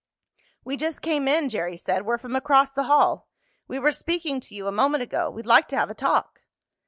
"We 0.65 0.77
just 0.77 1.03
came 1.03 1.27
in," 1.27 1.47
Jerry 1.47 1.77
said. 1.77 2.07
"We're 2.07 2.17
from 2.17 2.35
across 2.35 2.71
the 2.71 2.85
hall. 2.85 3.29
We 3.67 3.77
were 3.77 3.91
speaking 3.91 4.39
to 4.39 4.55
you 4.55 4.65
a 4.65 4.71
moment 4.71 5.03
ago. 5.03 5.29
We'd 5.29 5.45
like 5.45 5.67
to 5.67 5.77
have 5.77 5.91
a 5.91 5.93
talk." 5.93 6.41